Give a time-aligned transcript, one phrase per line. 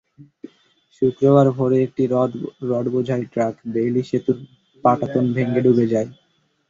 [0.95, 2.03] শুক্রবার ভোরে একটি
[2.71, 4.37] রডবোঝাই ট্রাক বেইলি সেতুর
[4.83, 6.09] পাটাতন ভেঙে ডুবে যায়।